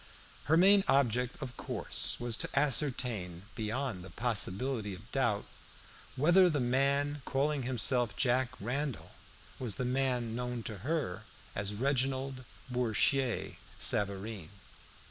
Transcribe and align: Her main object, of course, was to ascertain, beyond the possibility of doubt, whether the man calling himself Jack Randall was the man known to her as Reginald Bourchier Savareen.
Her 0.45 0.57
main 0.57 0.83
object, 0.87 1.35
of 1.43 1.55
course, 1.57 2.19
was 2.19 2.35
to 2.37 2.49
ascertain, 2.57 3.43
beyond 3.53 4.03
the 4.03 4.09
possibility 4.09 4.95
of 4.95 5.11
doubt, 5.11 5.45
whether 6.15 6.49
the 6.49 6.59
man 6.59 7.21
calling 7.23 7.61
himself 7.61 8.17
Jack 8.17 8.49
Randall 8.59 9.11
was 9.59 9.75
the 9.75 9.85
man 9.85 10.33
known 10.33 10.63
to 10.63 10.79
her 10.79 11.25
as 11.55 11.75
Reginald 11.75 12.45
Bourchier 12.67 13.57
Savareen. 13.77 14.49